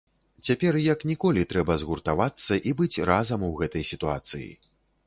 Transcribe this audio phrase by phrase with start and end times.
[0.47, 4.51] Цяпер як ніколі трэба згуртавацца і быць разам у гэтай сітуацыі.